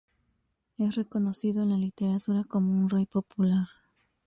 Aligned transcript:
Es 0.79 0.95
reconocido 0.95 1.61
en 1.61 1.69
la 1.69 1.77
literatura 1.77 2.43
como 2.43 2.71
un 2.71 2.89
rey 2.89 3.05
popular. 3.05 3.67